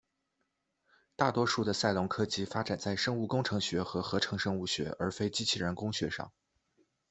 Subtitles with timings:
[1.15, 6.31] 大多数的赛隆科技发展在生物工程学和合成生物学而非机器人工学上。